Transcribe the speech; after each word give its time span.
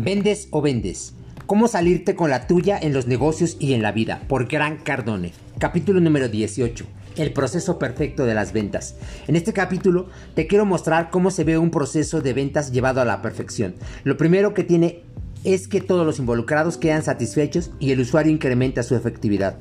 ¿Vendes 0.00 0.46
o 0.52 0.62
vendes? 0.62 1.12
¿Cómo 1.46 1.66
salirte 1.66 2.14
con 2.14 2.30
la 2.30 2.46
tuya 2.46 2.78
en 2.80 2.92
los 2.92 3.08
negocios 3.08 3.56
y 3.58 3.72
en 3.72 3.82
la 3.82 3.90
vida? 3.90 4.22
Por 4.28 4.46
Gran 4.46 4.76
Cardone. 4.76 5.32
Capítulo 5.58 5.98
número 5.98 6.28
18. 6.28 6.86
El 7.16 7.32
proceso 7.32 7.80
perfecto 7.80 8.24
de 8.24 8.32
las 8.32 8.52
ventas. 8.52 8.94
En 9.26 9.34
este 9.34 9.52
capítulo 9.52 10.06
te 10.36 10.46
quiero 10.46 10.64
mostrar 10.64 11.10
cómo 11.10 11.32
se 11.32 11.42
ve 11.42 11.58
un 11.58 11.72
proceso 11.72 12.20
de 12.20 12.32
ventas 12.32 12.70
llevado 12.70 13.00
a 13.00 13.04
la 13.04 13.22
perfección. 13.22 13.74
Lo 14.04 14.16
primero 14.16 14.54
que 14.54 14.62
tiene 14.62 15.02
es 15.44 15.68
que 15.68 15.80
todos 15.80 16.04
los 16.04 16.18
involucrados 16.18 16.76
quedan 16.76 17.02
satisfechos 17.02 17.70
y 17.78 17.92
el 17.92 18.00
usuario 18.00 18.32
incrementa 18.32 18.82
su 18.82 18.94
efectividad. 18.94 19.56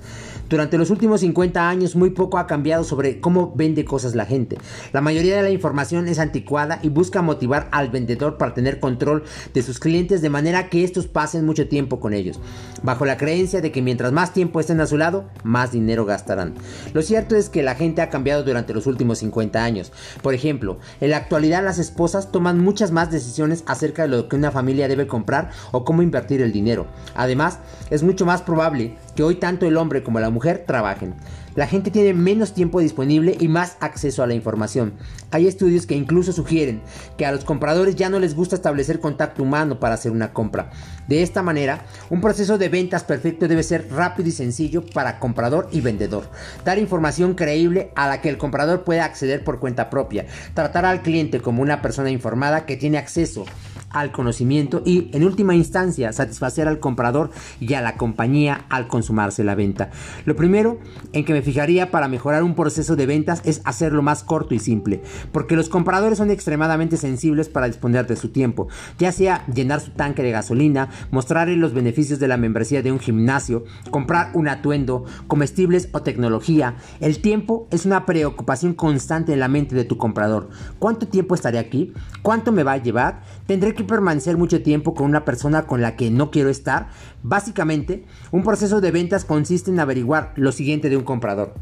Durante 0.50 0.78
los 0.78 0.92
últimos 0.92 1.21
50 1.21 1.68
años 1.68 1.96
muy 1.96 2.11
poco 2.11 2.38
ha 2.38 2.48
cambiado 2.48 2.86
sobre 2.86 3.20
cómo 3.20 3.54
vende 3.55 3.84
cosas 3.84 4.16
la 4.16 4.25
gente. 4.25 4.57
La 4.93 5.02
mayoría 5.02 5.36
de 5.36 5.43
la 5.43 5.50
información 5.50 6.07
es 6.07 6.20
anticuada 6.20 6.79
y 6.82 6.89
busca 6.89 7.21
motivar 7.21 7.68
al 7.71 7.89
vendedor 7.89 8.37
para 8.37 8.54
tener 8.54 8.79
control 8.79 9.24
de 9.54 9.61
sus 9.61 9.79
clientes 9.79 10.21
de 10.21 10.29
manera 10.29 10.70
que 10.70 10.86
estos 10.86 11.07
pasen 11.07 11.46
mucho 11.46 11.68
tiempo 11.68 12.00
con 12.00 12.14
ellos, 12.14 12.39
bajo 12.82 13.06
la 13.06 13.18
creencia 13.18 13.59
de 13.59 13.73
que 13.73 13.82
mientras 13.82 14.14
más 14.14 14.34
tiempo 14.34 14.62
estén 14.62 14.79
a 14.79 14.87
su 14.87 14.98
lado, 14.98 15.25
más 15.43 15.73
dinero 15.73 16.06
gastarán. 16.06 16.54
Lo 16.93 17.01
cierto 17.01 17.36
es 17.36 17.50
que 17.50 17.62
la 17.62 17.75
gente 17.75 18.01
ha 18.01 18.09
cambiado 18.09 18.43
durante 18.43 18.73
los 18.73 18.87
últimos 18.87 19.18
50 19.20 19.62
años. 19.62 19.92
Por 20.21 20.34
ejemplo, 20.34 20.79
en 21.01 21.09
la 21.09 21.18
actualidad 21.18 21.64
las 21.64 21.78
esposas 21.78 22.32
toman 22.32 22.59
muchas 22.59 22.92
más 22.92 23.12
decisiones 23.12 23.64
acerca 23.68 24.04
de 24.04 24.09
lo 24.09 24.29
que 24.29 24.37
una 24.37 24.51
familia 24.51 24.87
debe 24.87 25.07
comprar 25.07 25.51
o 25.71 25.84
cómo 25.84 26.02
invertir 26.02 26.42
el 26.42 26.52
dinero. 26.52 26.88
Además, 27.16 27.60
es 27.89 28.04
mucho 28.04 28.26
más 28.26 28.42
probable 28.42 28.98
que 29.16 29.24
hoy 29.24 29.36
tanto 29.36 29.66
el 29.66 29.78
hombre 29.78 30.04
como 30.04 30.20
la 30.20 30.30
mujer 30.30 30.64
trabajen. 30.68 31.16
La 31.57 31.66
gente 31.66 31.90
tiene 31.90 32.14
menos 32.14 32.53
tiempo 32.53 32.80
disponible 32.80 33.36
y 33.40 33.48
más 33.48 33.78
acceso 33.80 34.22
a 34.22 34.28
la 34.28 34.36
información. 34.36 34.94
Hay 35.31 35.48
estudios 35.48 35.88
que 35.88 35.95
incluso 35.95 36.31
sugieren 36.31 36.84
que 37.17 37.26
a 37.26 37.31
los 37.31 37.45
compradores 37.45 37.95
ya 37.95 38.12
no 38.12 38.20
les 38.20 38.36
gusta 38.36 38.56
establecer 38.56 39.00
contacto 39.00 39.42
humano 39.42 39.80
para 39.80 39.96
hacer 39.96 40.12
una 40.12 40.34
compra. 40.34 40.70
De 41.08 41.24
esta 41.24 41.42
manera, 41.42 41.84
un 42.12 42.22
proceso 42.22 42.59
de 42.59 42.70
ventas 42.70 43.04
perfecto 43.04 43.48
debe 43.48 43.64
ser 43.64 43.88
rápido 43.90 44.30
y 44.30 44.34
sencillo 44.34 44.86
para 44.86 45.18
comprador 45.18 45.68
y 45.72 45.81
vendedor. 45.81 46.30
Dar 46.64 46.78
información 46.78 47.34
creíble 47.34 47.92
a 47.96 48.08
la 48.08 48.22
que 48.22 48.30
el 48.30 48.38
comprador 48.38 48.84
pueda 48.84 49.06
acceder 49.06 49.44
por 49.44 49.59
cuenta 49.59 49.90
propia. 49.90 50.28
Tratar 50.54 50.86
al 50.86 51.02
cliente 51.02 51.42
como 51.42 51.64
una 51.64 51.81
persona 51.81 52.12
informada 52.12 52.68
que 52.68 52.78
tiene 52.78 53.00
acceso 53.00 53.46
al 53.90 54.12
conocimiento 54.12 54.82
y, 54.86 55.10
en 55.14 55.24
última 55.24 55.56
instancia, 55.56 56.12
satisfacer 56.14 56.68
al 56.68 56.80
comprador 56.80 57.32
y 57.60 57.74
a 57.74 57.82
la 57.82 57.96
compañía 57.96 58.66
al 58.70 58.88
consumarse 58.88 59.44
la 59.44 59.56
venta. 59.56 59.90
Lo 60.26 60.36
primero 60.36 60.80
en 61.14 61.26
que 61.26 61.34
me 61.34 61.42
fijaría 61.42 61.92
para 61.92 62.08
mejorar 62.08 62.44
un 62.44 62.56
proceso 62.56 62.96
de 62.96 63.06
ventas 63.06 63.42
es 63.46 63.62
hacerlo 63.64 64.02
más 64.02 64.24
corto 64.24 64.54
y 64.54 64.60
simple, 64.60 65.02
porque 65.32 65.56
los 65.56 65.70
compradores 65.70 66.18
son 66.18 66.32
extremadamente 66.32 66.98
sensibles 66.98 67.50
para 67.50 67.68
disponer 67.68 68.08
de 68.08 68.16
su 68.16 68.30
tiempo, 68.30 68.68
ya 68.98 69.12
sea 69.12 69.46
llenar 69.48 69.82
su 69.82 69.92
tanque 69.92 70.24
de 70.24 70.32
gasolina, 70.32 70.90
mostrarle 71.12 71.56
los 71.56 71.74
beneficios 71.74 72.20
de 72.20 72.28
la 72.28 72.38
membresía 72.38 72.82
de 72.82 72.92
un 72.92 73.00
gimnasio, 73.00 73.64
comprar 73.90 74.32
un 74.34 74.48
atuendo, 74.48 75.06
comestibles 75.28 75.90
o 75.92 76.02
tecnología. 76.02 76.76
El 77.00 77.20
tiempo 77.20 77.68
es 77.72 77.86
una 77.86 78.06
preocupación 78.06 78.74
constante 78.74 79.34
en 79.34 79.40
la 79.40 79.48
mente 79.48 79.76
de 79.76 79.86
tu 79.86 79.98
comprador. 79.98 80.50
¿Cuánto 80.80 81.08
tiempo 81.08 81.36
estaré 81.36 81.60
aquí? 81.60 81.94
¿Cuánto 82.22 82.52
me 82.52 82.64
va 82.64 82.74
a 82.74 82.78
llevar? 82.78 83.22
¿Tendré 83.48 83.73
que 83.73 83.86
permanecer 83.86 84.38
mucho 84.38 84.62
tiempo 84.62 84.94
con 84.94 85.06
una 85.06 85.23
persona 85.23 85.66
con 85.66 85.81
la 85.81 85.95
que 85.95 86.12
no 86.12 86.31
quiero 86.31 86.50
estar? 86.50 86.90
Básicamente, 87.23 88.03
un 88.31 88.44
proceso 88.44 88.81
de 88.81 88.92
ventas 88.92 89.23
consiste 89.23 89.72
en 89.72 89.80
averiguar 89.80 90.34
lo 90.36 90.52
siguiente 90.52 90.90
de 90.90 90.98
un 90.98 91.06
comprador. 91.06 91.53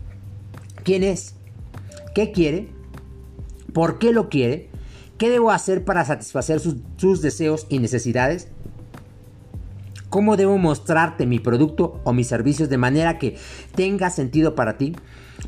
¿Quién 0.84 1.04
es? 1.04 1.36
¿Qué 2.16 2.32
quiere? 2.32 2.70
¿Por 3.72 4.00
qué 4.00 4.12
lo 4.14 4.30
quiere? 4.30 4.70
¿Qué 5.20 5.30
debo 5.30 5.52
hacer 5.52 5.86
para 5.86 6.04
satisfacer 6.06 6.60
sus, 6.60 7.22
deseos 7.22 7.68
y 7.70 7.78
necesidades? 7.78 8.48
¿Cómo 10.10 10.38
debo 10.38 10.58
mostrarte 10.58 11.26
mi 11.26 11.40
producto 11.40 12.00
o 12.04 12.14
mis 12.14 12.28
servicios 12.28 12.70
de 12.70 12.78
manera 12.78 13.18
que 13.18 13.38
tenga 13.76 14.10
sentido 14.10 14.56
para 14.56 14.78
ti? 14.78 14.96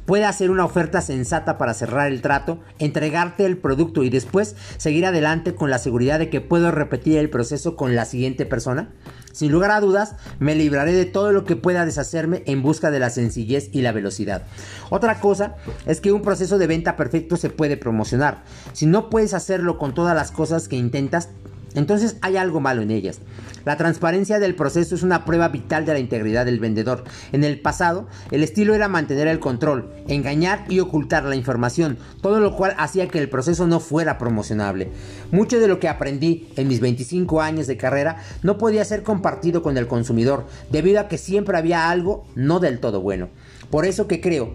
Puede 0.05 0.25
hacer 0.25 0.51
una 0.51 0.65
oferta 0.65 1.01
sensata 1.01 1.57
para 1.57 1.73
cerrar 1.73 2.11
el 2.11 2.21
trato, 2.21 2.59
entregarte 2.77 3.45
el 3.45 3.57
producto 3.57 4.03
y 4.03 4.09
después 4.09 4.55
seguir 4.77 5.05
adelante 5.05 5.55
con 5.55 5.69
la 5.69 5.79
seguridad 5.79 6.19
de 6.19 6.29
que 6.29 6.41
puedo 6.41 6.71
repetir 6.71 7.17
el 7.17 7.29
proceso 7.29 7.75
con 7.75 7.95
la 7.95 8.05
siguiente 8.05 8.45
persona. 8.45 8.89
Sin 9.31 9.51
lugar 9.51 9.71
a 9.71 9.79
dudas, 9.79 10.15
me 10.39 10.55
libraré 10.55 10.93
de 10.93 11.05
todo 11.05 11.31
lo 11.31 11.45
que 11.45 11.55
pueda 11.55 11.85
deshacerme 11.85 12.43
en 12.47 12.63
busca 12.63 12.91
de 12.91 12.99
la 12.99 13.09
sencillez 13.09 13.69
y 13.71 13.81
la 13.81 13.91
velocidad. 13.91 14.43
Otra 14.89 15.19
cosa 15.19 15.55
es 15.85 16.01
que 16.01 16.11
un 16.11 16.21
proceso 16.21 16.57
de 16.57 16.67
venta 16.67 16.95
perfecto 16.95 17.37
se 17.37 17.49
puede 17.49 17.77
promocionar. 17.77 18.43
Si 18.73 18.85
no 18.85 19.09
puedes 19.09 19.33
hacerlo 19.33 19.77
con 19.77 19.93
todas 19.93 20.15
las 20.15 20.31
cosas 20.31 20.67
que 20.67 20.75
intentas, 20.75 21.29
entonces 21.75 22.17
hay 22.21 22.37
algo 22.37 22.59
malo 22.59 22.81
en 22.81 22.91
ellas. 22.91 23.19
La 23.65 23.75
transparencia 23.75 24.39
del 24.39 24.55
proceso 24.55 24.95
es 24.95 25.03
una 25.03 25.25
prueba 25.25 25.49
vital 25.49 25.85
de 25.85 25.91
la 25.91 25.99
integridad 25.99 26.45
del 26.45 26.59
vendedor. 26.59 27.03
En 27.33 27.43
el 27.43 27.59
pasado, 27.59 28.07
el 28.31 28.41
estilo 28.41 28.73
era 28.73 28.87
mantener 28.87 29.27
el 29.27 29.39
control, 29.39 29.91
engañar 30.07 30.63
y 30.69 30.79
ocultar 30.79 31.25
la 31.25 31.35
información, 31.35 31.97
todo 32.21 32.39
lo 32.39 32.55
cual 32.55 32.75
hacía 32.77 33.09
que 33.09 33.19
el 33.19 33.29
proceso 33.29 33.67
no 33.67 33.81
fuera 33.81 34.17
promocionable. 34.17 34.89
Mucho 35.31 35.59
de 35.59 35.67
lo 35.67 35.79
que 35.81 35.89
aprendí 35.89 36.47
en 36.55 36.69
mis 36.69 36.79
25 36.79 37.41
años 37.41 37.67
de 37.67 37.75
carrera 37.75 38.23
no 38.41 38.57
podía 38.57 38.85
ser 38.85 39.03
compartido 39.03 39.61
con 39.61 39.77
el 39.77 39.87
consumidor, 39.87 40.47
debido 40.71 41.01
a 41.01 41.09
que 41.09 41.17
siempre 41.17 41.57
había 41.57 41.89
algo 41.89 42.25
no 42.35 42.59
del 42.59 42.79
todo 42.79 43.01
bueno. 43.01 43.27
Por 43.69 43.85
eso 43.85 44.07
que 44.07 44.21
creo 44.21 44.53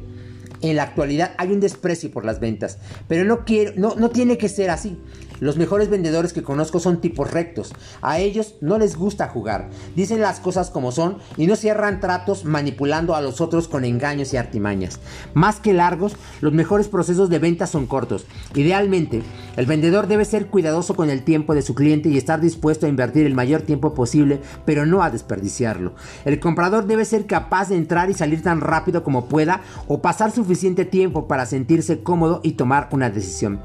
en 0.63 0.77
la 0.77 0.85
actualidad 0.85 1.35
hay 1.37 1.51
un 1.51 1.61
desprecio 1.61 2.11
por 2.11 2.25
las 2.25 2.41
ventas, 2.41 2.79
pero 3.09 3.25
no, 3.25 3.45
quiero, 3.45 3.73
no, 3.77 3.95
no 3.97 4.11
tiene 4.11 4.39
que 4.39 4.49
ser 4.49 4.71
así. 4.71 4.97
Los 5.43 5.57
mejores 5.57 5.91
vendedores 5.91 6.33
que 6.33 6.45
conozco 6.45 6.79
son 6.79 7.01
tipos 7.01 7.29
rectos. 7.33 7.73
A 8.01 8.21
ellos 8.21 8.55
no 8.61 8.79
les 8.79 8.95
gusta 8.95 9.27
jugar. 9.27 9.71
Dicen 9.97 10.21
las 10.21 10.39
cosas 10.39 10.71
como 10.71 10.93
son 10.93 11.19
y 11.37 11.49
no 11.49 11.57
cierran 11.57 11.99
tratos 11.99 12.45
manipulando 12.45 13.17
a 13.17 13.21
los 13.21 13.41
otros 13.41 13.67
con 13.67 13.85
engaños 13.85 14.33
y 14.33 14.37
artimañas. 14.37 15.01
Más 15.35 15.59
que 15.59 15.73
largos, 15.73 16.15
los 16.43 16.53
mejores 16.53 16.87
procesos 16.87 17.29
de 17.29 17.41
venta 17.41 17.67
son 17.67 17.89
cortos. 17.89 18.25
Idealmente, 18.55 19.25
el 19.57 19.67
vendedor 19.67 20.07
debe 20.07 20.27
ser 20.27 20.47
cuidadoso 20.47 20.95
con 20.95 21.11
el 21.11 21.25
tiempo 21.25 21.57
de 21.57 21.63
su 21.63 21.75
cliente 21.75 22.09
y 22.09 22.19
estar 22.19 22.41
dispuesto 22.41 22.87
a 22.87 22.89
invertir 22.89 23.27
el 23.27 23.35
mayor 23.35 23.63
tiempo 23.63 23.95
posible, 23.95 24.41
pero 24.65 24.87
no 24.87 25.03
a 25.03 25.11
desperdiciarlo. 25.11 25.97
El 26.25 26.39
comprador 26.39 26.87
debe 26.87 27.05
ser 27.05 27.27
capaz 27.27 27.71
de 27.71 27.79
entrar 27.79 28.11
y 28.11 28.15
salir 28.15 28.45
tan 28.45 28.61
rápido 28.61 29.03
como 29.03 29.27
pueda 29.27 29.63
o 29.89 30.03
pasar 30.03 30.31
suficiente 30.31 30.85
tiempo 30.85 31.27
para 31.27 31.47
sentirse 31.47 32.05
cómodo 32.05 32.39
y 32.45 32.53
tomar 32.53 32.89
una 32.93 33.11
decisión. 33.11 33.61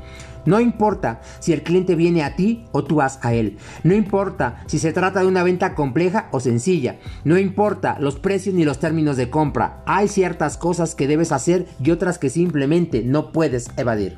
No 0.47 0.61
importa 0.61 1.19
si 1.39 1.51
el 1.51 1.61
cliente 1.61 1.95
viene 1.95 2.23
a 2.23 2.37
ti 2.37 2.65
o 2.71 2.85
tú 2.85 2.95
vas 2.95 3.19
a 3.21 3.33
él. 3.33 3.57
No 3.83 3.93
importa 3.93 4.63
si 4.65 4.79
se 4.79 4.93
trata 4.93 5.19
de 5.19 5.27
una 5.27 5.43
venta 5.43 5.75
compleja 5.75 6.29
o 6.31 6.39
sencilla. 6.39 6.99
No 7.25 7.37
importa 7.37 7.97
los 7.99 8.17
precios 8.17 8.55
ni 8.55 8.63
los 8.63 8.79
términos 8.79 9.17
de 9.17 9.29
compra. 9.29 9.83
Hay 9.85 10.07
ciertas 10.07 10.57
cosas 10.57 10.95
que 10.95 11.05
debes 11.05 11.33
hacer 11.33 11.67
y 11.83 11.91
otras 11.91 12.17
que 12.17 12.29
simplemente 12.29 13.03
no 13.03 13.33
puedes 13.33 13.67
evadir. 13.75 14.17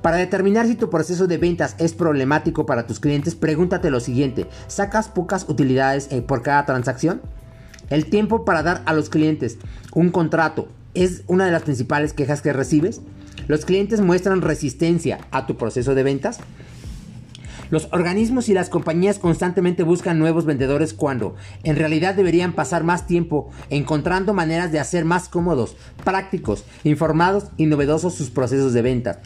Para 0.00 0.16
determinar 0.16 0.66
si 0.66 0.74
tu 0.74 0.88
proceso 0.88 1.26
de 1.26 1.36
ventas 1.36 1.76
es 1.76 1.92
problemático 1.92 2.64
para 2.64 2.86
tus 2.86 2.98
clientes, 2.98 3.34
pregúntate 3.34 3.90
lo 3.90 4.00
siguiente. 4.00 4.46
¿Sacas 4.68 5.08
pocas 5.08 5.46
utilidades 5.50 6.08
eh, 6.10 6.22
por 6.22 6.40
cada 6.40 6.64
transacción? 6.64 7.20
El 7.90 8.06
tiempo 8.06 8.46
para 8.46 8.62
dar 8.62 8.80
a 8.86 8.94
los 8.94 9.10
clientes 9.10 9.58
un 9.92 10.08
contrato 10.08 10.68
es 10.94 11.24
una 11.26 11.44
de 11.44 11.52
las 11.52 11.64
principales 11.64 12.14
quejas 12.14 12.40
que 12.40 12.54
recibes. 12.54 13.02
Los 13.50 13.64
clientes 13.64 14.00
muestran 14.00 14.42
resistencia 14.42 15.26
a 15.32 15.48
tu 15.48 15.56
proceso 15.56 15.96
de 15.96 16.04
ventas. 16.04 16.38
Los 17.70 17.88
organismos 17.90 18.48
y 18.48 18.54
las 18.54 18.68
compañías 18.68 19.18
constantemente 19.18 19.82
buscan 19.82 20.20
nuevos 20.20 20.44
vendedores 20.44 20.94
cuando 20.94 21.34
en 21.64 21.74
realidad 21.74 22.14
deberían 22.14 22.52
pasar 22.52 22.84
más 22.84 23.08
tiempo 23.08 23.50
encontrando 23.68 24.34
maneras 24.34 24.70
de 24.70 24.78
hacer 24.78 25.04
más 25.04 25.28
cómodos, 25.28 25.74
prácticos, 26.04 26.64
informados 26.84 27.46
y 27.56 27.66
novedosos 27.66 28.14
sus 28.14 28.30
procesos 28.30 28.72
de 28.72 28.82
venta. 28.82 29.20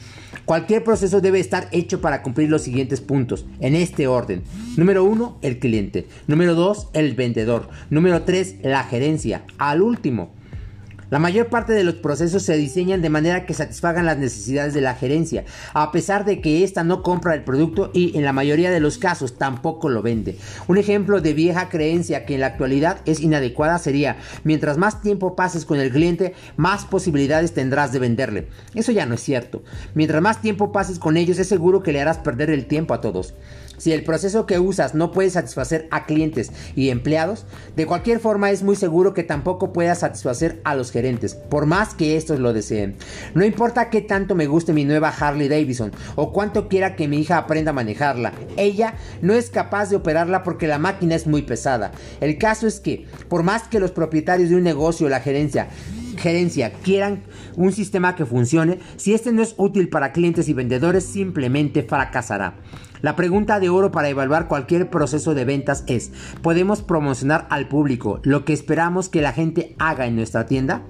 Cualquier 0.46 0.84
proceso 0.84 1.20
debe 1.20 1.38
estar 1.38 1.68
hecho 1.70 2.00
para 2.00 2.22
cumplir 2.22 2.48
los 2.48 2.62
siguientes 2.62 3.02
puntos, 3.02 3.44
en 3.60 3.76
este 3.76 4.06
orden. 4.06 4.42
Número 4.78 5.04
1, 5.04 5.40
el 5.42 5.58
cliente. 5.58 6.08
Número 6.28 6.54
2, 6.54 6.88
el 6.94 7.14
vendedor. 7.14 7.68
Número 7.90 8.22
3, 8.22 8.56
la 8.62 8.84
gerencia. 8.84 9.44
Al 9.58 9.82
último, 9.82 10.30
la 11.10 11.18
mayor 11.18 11.48
parte 11.48 11.72
de 11.72 11.84
los 11.84 11.94
procesos 11.94 12.42
se 12.42 12.56
diseñan 12.56 13.02
de 13.02 13.10
manera 13.10 13.46
que 13.46 13.54
satisfagan 13.54 14.06
las 14.06 14.18
necesidades 14.18 14.74
de 14.74 14.80
la 14.80 14.94
gerencia, 14.94 15.44
a 15.72 15.92
pesar 15.92 16.24
de 16.24 16.40
que 16.40 16.64
ésta 16.64 16.84
no 16.84 17.02
compra 17.02 17.34
el 17.34 17.44
producto 17.44 17.90
y 17.92 18.16
en 18.16 18.24
la 18.24 18.32
mayoría 18.32 18.70
de 18.70 18.80
los 18.80 18.98
casos 18.98 19.36
tampoco 19.36 19.88
lo 19.88 20.02
vende. 20.02 20.38
Un 20.66 20.78
ejemplo 20.78 21.20
de 21.20 21.34
vieja 21.34 21.68
creencia 21.68 22.24
que 22.24 22.34
en 22.34 22.40
la 22.40 22.46
actualidad 22.46 23.00
es 23.04 23.20
inadecuada 23.20 23.78
sería, 23.78 24.16
mientras 24.44 24.78
más 24.78 25.02
tiempo 25.02 25.36
pases 25.36 25.64
con 25.64 25.78
el 25.78 25.90
cliente, 25.90 26.34
más 26.56 26.84
posibilidades 26.84 27.52
tendrás 27.52 27.92
de 27.92 27.98
venderle. 27.98 28.48
Eso 28.74 28.92
ya 28.92 29.06
no 29.06 29.14
es 29.14 29.20
cierto. 29.20 29.62
Mientras 29.94 30.22
más 30.22 30.40
tiempo 30.40 30.72
pases 30.72 30.98
con 30.98 31.16
ellos, 31.16 31.38
es 31.38 31.48
seguro 31.48 31.82
que 31.82 31.92
le 31.92 32.00
harás 32.00 32.18
perder 32.18 32.50
el 32.50 32.66
tiempo 32.66 32.94
a 32.94 33.00
todos. 33.00 33.34
Si 33.76 33.92
el 33.92 34.04
proceso 34.04 34.46
que 34.46 34.58
usas 34.58 34.94
no 34.94 35.12
puede 35.12 35.30
satisfacer 35.30 35.88
a 35.90 36.06
clientes 36.06 36.52
y 36.74 36.90
empleados, 36.90 37.46
de 37.76 37.86
cualquier 37.86 38.20
forma 38.20 38.50
es 38.50 38.62
muy 38.62 38.76
seguro 38.76 39.14
que 39.14 39.22
tampoco 39.22 39.72
pueda 39.72 39.94
satisfacer 39.94 40.60
a 40.64 40.74
los 40.74 40.90
gerentes, 40.90 41.34
por 41.34 41.66
más 41.66 41.94
que 41.94 42.16
estos 42.16 42.40
lo 42.40 42.52
deseen. 42.52 42.96
No 43.34 43.44
importa 43.44 43.90
qué 43.90 44.00
tanto 44.00 44.34
me 44.34 44.46
guste 44.46 44.72
mi 44.72 44.84
nueva 44.84 45.08
Harley 45.08 45.48
Davidson 45.48 45.92
o 46.16 46.32
cuánto 46.32 46.68
quiera 46.68 46.96
que 46.96 47.08
mi 47.08 47.18
hija 47.18 47.38
aprenda 47.38 47.70
a 47.70 47.74
manejarla, 47.74 48.32
ella 48.56 48.94
no 49.22 49.34
es 49.34 49.50
capaz 49.50 49.90
de 49.90 49.96
operarla 49.96 50.42
porque 50.42 50.66
la 50.66 50.78
máquina 50.78 51.14
es 51.14 51.26
muy 51.26 51.42
pesada. 51.42 51.92
El 52.20 52.38
caso 52.38 52.66
es 52.66 52.80
que, 52.80 53.06
por 53.28 53.42
más 53.42 53.68
que 53.68 53.80
los 53.80 53.90
propietarios 53.90 54.50
de 54.50 54.56
un 54.56 54.62
negocio 54.62 55.06
o 55.06 55.10
la 55.10 55.20
gerencia 55.20 55.68
gerencia 56.16 56.72
quieran 56.72 57.22
un 57.56 57.72
sistema 57.72 58.16
que 58.16 58.26
funcione, 58.26 58.78
si 58.96 59.14
este 59.14 59.32
no 59.32 59.42
es 59.42 59.54
útil 59.56 59.88
para 59.88 60.12
clientes 60.12 60.48
y 60.48 60.54
vendedores, 60.54 61.04
simplemente 61.04 61.82
fracasará. 61.82 62.56
La 63.02 63.16
pregunta 63.16 63.60
de 63.60 63.68
oro 63.68 63.90
para 63.90 64.08
evaluar 64.08 64.48
cualquier 64.48 64.88
proceso 64.88 65.34
de 65.34 65.44
ventas 65.44 65.84
es, 65.86 66.10
¿podemos 66.40 66.80
promocionar 66.80 67.46
al 67.50 67.68
público 67.68 68.20
lo 68.22 68.46
que 68.46 68.54
esperamos 68.54 69.10
que 69.10 69.20
la 69.20 69.32
gente 69.32 69.76
haga 69.78 70.06
en 70.06 70.16
nuestra 70.16 70.46
tienda? 70.46 70.82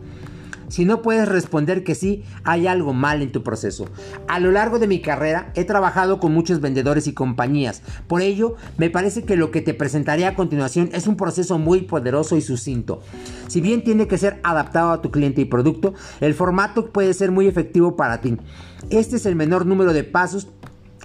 Si 0.74 0.84
no 0.84 1.02
puedes 1.02 1.28
responder 1.28 1.84
que 1.84 1.94
sí, 1.94 2.24
hay 2.42 2.66
algo 2.66 2.92
mal 2.92 3.22
en 3.22 3.30
tu 3.30 3.44
proceso. 3.44 3.86
A 4.26 4.40
lo 4.40 4.50
largo 4.50 4.80
de 4.80 4.88
mi 4.88 5.00
carrera 5.00 5.52
he 5.54 5.62
trabajado 5.62 6.18
con 6.18 6.34
muchos 6.34 6.60
vendedores 6.60 7.06
y 7.06 7.14
compañías. 7.14 7.80
Por 8.08 8.22
ello, 8.22 8.56
me 8.76 8.90
parece 8.90 9.22
que 9.22 9.36
lo 9.36 9.52
que 9.52 9.60
te 9.60 9.72
presentaré 9.72 10.26
a 10.26 10.34
continuación 10.34 10.90
es 10.92 11.06
un 11.06 11.16
proceso 11.16 11.60
muy 11.60 11.82
poderoso 11.82 12.36
y 12.36 12.40
sucinto. 12.40 13.02
Si 13.46 13.60
bien 13.60 13.84
tiene 13.84 14.08
que 14.08 14.18
ser 14.18 14.40
adaptado 14.42 14.90
a 14.90 15.00
tu 15.00 15.12
cliente 15.12 15.42
y 15.42 15.44
producto, 15.44 15.94
el 16.20 16.34
formato 16.34 16.90
puede 16.90 17.14
ser 17.14 17.30
muy 17.30 17.46
efectivo 17.46 17.94
para 17.94 18.20
ti. 18.20 18.36
Este 18.90 19.14
es 19.14 19.26
el 19.26 19.36
menor 19.36 19.66
número 19.66 19.92
de 19.92 20.02
pasos 20.02 20.48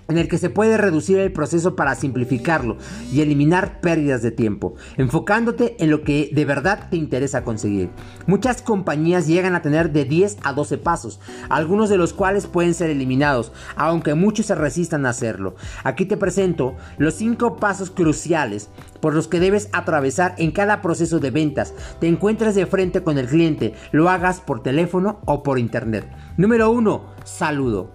en 0.10 0.18
el 0.18 0.28
que 0.28 0.40
se 0.40 0.50
puede 0.50 0.78
reducir 0.78 1.20
el 1.20 1.32
proceso 1.32 1.76
para 1.76 1.96
simplificarlo 1.96 2.78
y 3.14 3.22
eliminar 3.22 3.80
pérdidas 3.80 4.22
de 4.22 4.32
tiempo, 4.32 4.74
enfocándote 4.98 5.76
en 5.80 5.92
lo 5.92 6.02
que 6.02 6.30
de 6.34 6.46
verdad 6.46 6.88
te 6.90 6.98
interesa 6.98 7.44
conseguir. 7.44 7.92
Muchas 8.26 8.62
compañías 8.62 9.28
llegan 9.28 9.56
a 9.56 9.62
tener 9.62 9.92
de 9.92 10.06
10 10.06 10.38
a 10.44 10.54
12 10.54 10.80
pasos, 10.80 11.20
algunos 11.48 11.90
de 11.90 11.98
los 11.98 12.14
cuales 12.14 12.48
pueden 12.48 12.74
ser 12.74 12.90
eliminados, 12.90 13.52
aunque 13.76 14.16
muchos 14.16 14.48
se 14.48 14.56
resistan 14.56 15.06
a 15.06 15.10
hacerlo. 15.10 15.56
Aquí 15.84 16.06
te 16.06 16.18
presento 16.18 16.76
los 16.98 17.14
5 17.14 17.58
pasos 17.58 17.92
cruciales 17.92 18.70
por 19.00 19.14
los 19.14 19.28
que 19.28 19.40
debes 19.40 19.70
atravesar 19.74 20.34
en 20.40 20.52
cada 20.52 20.82
proceso 20.82 21.20
de 21.20 21.30
ventas. 21.32 21.76
Te 22.00 22.08
encuentres 22.08 22.56
de 22.56 22.66
frente 22.66 23.04
con 23.04 23.20
el 23.20 23.28
cliente, 23.28 23.74
lo 23.92 24.10
hagas 24.10 24.42
por 24.42 24.64
teléfono 24.64 25.20
o 25.26 25.44
por 25.44 25.60
internet. 25.60 26.10
Número 26.38 26.72
1. 26.72 27.06
Saludo. 27.24 27.92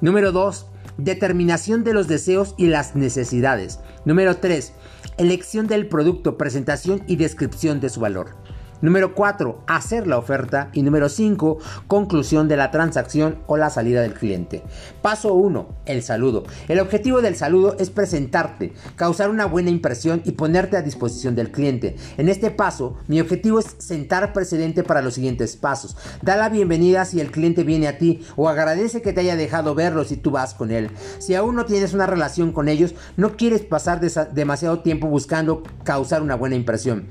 Número 0.00 0.32
2 0.32 0.66
Determinación 0.98 1.84
de 1.84 1.92
los 1.92 2.08
deseos 2.08 2.54
y 2.56 2.66
las 2.66 2.96
necesidades. 2.96 3.80
Número 4.04 4.36
3. 4.36 4.72
Elección 5.18 5.66
del 5.66 5.88
producto, 5.88 6.38
presentación 6.38 7.02
y 7.06 7.16
descripción 7.16 7.80
de 7.80 7.90
su 7.90 8.00
valor. 8.00 8.36
Número 8.82 9.14
4. 9.14 9.64
Hacer 9.66 10.06
la 10.06 10.18
oferta. 10.18 10.68
Y 10.72 10.82
número 10.82 11.08
5. 11.08 11.58
Conclusión 11.86 12.48
de 12.48 12.56
la 12.56 12.70
transacción 12.70 13.38
o 13.46 13.56
la 13.56 13.70
salida 13.70 14.02
del 14.02 14.14
cliente. 14.14 14.62
Paso 15.02 15.34
1. 15.34 15.68
El 15.86 16.02
saludo. 16.02 16.44
El 16.68 16.80
objetivo 16.80 17.22
del 17.22 17.36
saludo 17.36 17.76
es 17.78 17.90
presentarte, 17.90 18.72
causar 18.96 19.30
una 19.30 19.46
buena 19.46 19.70
impresión 19.70 20.22
y 20.24 20.32
ponerte 20.32 20.76
a 20.76 20.82
disposición 20.82 21.34
del 21.34 21.50
cliente. 21.50 21.96
En 22.16 22.28
este 22.28 22.50
paso, 22.50 22.96
mi 23.06 23.20
objetivo 23.20 23.58
es 23.58 23.76
sentar 23.78 24.32
precedente 24.32 24.82
para 24.82 25.02
los 25.02 25.14
siguientes 25.14 25.56
pasos. 25.56 25.96
Da 26.22 26.36
la 26.36 26.48
bienvenida 26.48 27.04
si 27.04 27.20
el 27.20 27.30
cliente 27.30 27.64
viene 27.64 27.88
a 27.88 27.98
ti 27.98 28.22
o 28.36 28.48
agradece 28.48 29.02
que 29.02 29.12
te 29.12 29.20
haya 29.20 29.36
dejado 29.36 29.74
verlo 29.74 30.04
si 30.04 30.16
tú 30.16 30.30
vas 30.30 30.54
con 30.54 30.70
él. 30.70 30.90
Si 31.18 31.34
aún 31.34 31.54
no 31.54 31.64
tienes 31.64 31.94
una 31.94 32.06
relación 32.06 32.52
con 32.52 32.68
ellos, 32.68 32.94
no 33.16 33.36
quieres 33.36 33.62
pasar 33.62 34.00
demasiado 34.32 34.80
tiempo 34.80 35.06
buscando 35.06 35.62
causar 35.84 36.22
una 36.22 36.34
buena 36.34 36.56
impresión. 36.56 37.06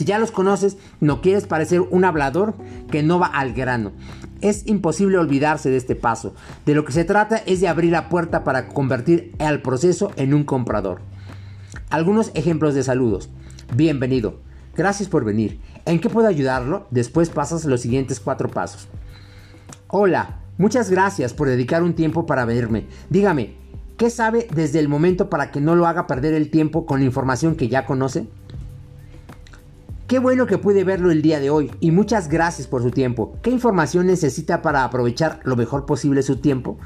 Si 0.00 0.06
ya 0.06 0.18
los 0.18 0.30
conoces, 0.30 0.78
no 1.00 1.20
quieres 1.20 1.46
parecer 1.46 1.82
un 1.82 2.06
hablador 2.06 2.54
que 2.90 3.02
no 3.02 3.18
va 3.18 3.26
al 3.26 3.52
grano. 3.52 3.92
Es 4.40 4.66
imposible 4.66 5.18
olvidarse 5.18 5.68
de 5.68 5.76
este 5.76 5.94
paso. 5.94 6.34
De 6.64 6.74
lo 6.74 6.86
que 6.86 6.92
se 6.92 7.04
trata 7.04 7.36
es 7.36 7.60
de 7.60 7.68
abrir 7.68 7.92
la 7.92 8.08
puerta 8.08 8.42
para 8.42 8.68
convertir 8.68 9.34
al 9.38 9.60
proceso 9.60 10.10
en 10.16 10.32
un 10.32 10.44
comprador. 10.44 11.02
Algunos 11.90 12.30
ejemplos 12.32 12.74
de 12.74 12.82
saludos. 12.82 13.28
Bienvenido. 13.76 14.40
Gracias 14.74 15.10
por 15.10 15.26
venir. 15.26 15.60
¿En 15.84 16.00
qué 16.00 16.08
puedo 16.08 16.28
ayudarlo? 16.28 16.86
Después 16.90 17.28
pasas 17.28 17.66
los 17.66 17.82
siguientes 17.82 18.20
cuatro 18.20 18.48
pasos. 18.48 18.88
Hola, 19.88 20.38
muchas 20.56 20.88
gracias 20.88 21.34
por 21.34 21.46
dedicar 21.46 21.82
un 21.82 21.92
tiempo 21.92 22.24
para 22.24 22.46
verme. 22.46 22.86
Dígame, 23.10 23.58
¿qué 23.98 24.08
sabe 24.08 24.48
desde 24.54 24.78
el 24.78 24.88
momento 24.88 25.28
para 25.28 25.50
que 25.50 25.60
no 25.60 25.76
lo 25.76 25.86
haga 25.86 26.06
perder 26.06 26.32
el 26.32 26.50
tiempo 26.50 26.86
con 26.86 27.02
información 27.02 27.54
que 27.54 27.68
ya 27.68 27.84
conoce? 27.84 28.28
Qué 30.10 30.18
bueno 30.18 30.48
que 30.48 30.58
pude 30.58 30.82
verlo 30.82 31.12
el 31.12 31.22
día 31.22 31.38
de 31.38 31.50
hoy 31.50 31.70
y 31.78 31.92
muchas 31.92 32.28
gracias 32.28 32.66
por 32.66 32.82
su 32.82 32.90
tiempo. 32.90 33.36
¿Qué 33.42 33.50
información 33.50 34.08
necesita 34.08 34.60
para 34.60 34.82
aprovechar 34.82 35.38
lo 35.44 35.54
mejor 35.54 35.86
posible 35.86 36.24
su 36.24 36.38
tiempo? 36.38 36.80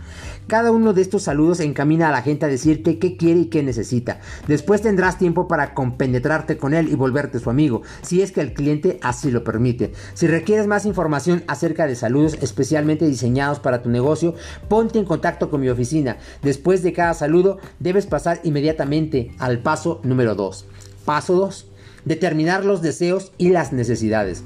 Cada 0.46 0.70
uno 0.70 0.92
de 0.92 1.00
estos 1.00 1.22
saludos 1.22 1.60
encamina 1.60 2.10
a 2.10 2.12
la 2.12 2.20
gente 2.20 2.44
a 2.44 2.50
decirte 2.50 2.98
qué 2.98 3.16
quiere 3.16 3.40
y 3.40 3.46
qué 3.46 3.62
necesita. 3.62 4.20
Después 4.46 4.82
tendrás 4.82 5.16
tiempo 5.16 5.48
para 5.48 5.72
compenetrarte 5.72 6.58
con 6.58 6.74
él 6.74 6.90
y 6.90 6.96
volverte 6.96 7.38
su 7.38 7.48
amigo, 7.48 7.80
si 8.02 8.20
es 8.20 8.30
que 8.30 8.42
el 8.42 8.52
cliente 8.52 8.98
así 9.00 9.30
lo 9.30 9.42
permite. 9.42 9.92
Si 10.12 10.26
requieres 10.26 10.66
más 10.66 10.84
información 10.84 11.44
acerca 11.46 11.86
de 11.86 11.96
saludos 11.96 12.36
especialmente 12.42 13.06
diseñados 13.06 13.58
para 13.58 13.80
tu 13.80 13.88
negocio, 13.88 14.34
ponte 14.68 14.98
en 14.98 15.06
contacto 15.06 15.48
con 15.48 15.62
mi 15.62 15.70
oficina. 15.70 16.18
Después 16.42 16.82
de 16.82 16.92
cada 16.92 17.14
saludo, 17.14 17.56
debes 17.78 18.04
pasar 18.04 18.40
inmediatamente 18.44 19.34
al 19.38 19.60
paso 19.60 20.02
número 20.02 20.34
2. 20.34 20.66
Paso 21.06 21.36
2 21.36 21.68
determinar 22.04 22.64
los 22.64 22.82
deseos 22.82 23.32
y 23.38 23.50
las 23.50 23.72
necesidades. 23.72 24.42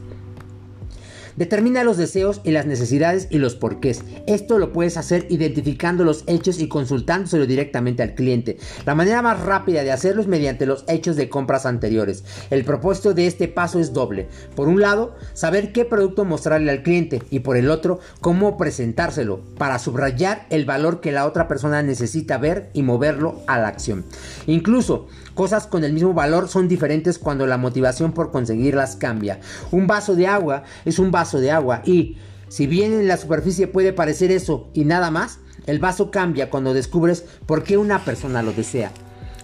Determina 1.38 1.84
los 1.84 1.96
deseos 1.96 2.40
y 2.42 2.50
las 2.50 2.66
necesidades 2.66 3.28
y 3.30 3.38
los 3.38 3.54
porqués. 3.54 4.02
Esto 4.26 4.58
lo 4.58 4.72
puedes 4.72 4.96
hacer 4.96 5.24
identificando 5.30 6.02
los 6.02 6.24
hechos 6.26 6.58
y 6.58 6.66
consultándoselo 6.66 7.46
directamente 7.46 8.02
al 8.02 8.16
cliente. 8.16 8.58
La 8.84 8.96
manera 8.96 9.22
más 9.22 9.38
rápida 9.38 9.84
de 9.84 9.92
hacerlo 9.92 10.20
es 10.20 10.26
mediante 10.26 10.66
los 10.66 10.82
hechos 10.88 11.14
de 11.14 11.28
compras 11.28 11.64
anteriores. 11.64 12.24
El 12.50 12.64
propósito 12.64 13.14
de 13.14 13.28
este 13.28 13.46
paso 13.46 13.78
es 13.78 13.92
doble. 13.92 14.26
Por 14.56 14.66
un 14.66 14.80
lado, 14.80 15.14
saber 15.32 15.70
qué 15.70 15.84
producto 15.84 16.24
mostrarle 16.24 16.72
al 16.72 16.82
cliente 16.82 17.22
y 17.30 17.38
por 17.38 17.56
el 17.56 17.70
otro, 17.70 18.00
cómo 18.20 18.56
presentárselo 18.56 19.38
para 19.58 19.78
subrayar 19.78 20.48
el 20.50 20.64
valor 20.64 21.00
que 21.00 21.12
la 21.12 21.24
otra 21.24 21.46
persona 21.46 21.84
necesita 21.84 22.38
ver 22.38 22.68
y 22.72 22.82
moverlo 22.82 23.42
a 23.46 23.60
la 23.60 23.68
acción. 23.68 24.04
Incluso, 24.48 25.06
cosas 25.34 25.68
con 25.68 25.84
el 25.84 25.92
mismo 25.92 26.14
valor 26.14 26.48
son 26.48 26.66
diferentes 26.66 27.16
cuando 27.16 27.46
la 27.46 27.58
motivación 27.58 28.10
por 28.10 28.32
conseguirlas 28.32 28.96
cambia. 28.96 29.38
Un 29.70 29.86
vaso 29.86 30.16
de 30.16 30.26
agua 30.26 30.64
es 30.84 30.98
un 30.98 31.12
de 31.36 31.50
agua 31.50 31.82
y, 31.84 32.16
si 32.48 32.66
bien 32.66 32.94
en 32.94 33.08
la 33.08 33.18
superficie 33.18 33.66
puede 33.66 33.92
parecer 33.92 34.30
eso 34.30 34.70
y 34.72 34.86
nada 34.86 35.10
más, 35.10 35.40
el 35.66 35.78
vaso 35.78 36.10
cambia 36.10 36.48
cuando 36.48 36.72
descubres 36.72 37.26
por 37.44 37.62
qué 37.62 37.76
una 37.76 38.04
persona 38.06 38.42
lo 38.42 38.52
desea. 38.52 38.90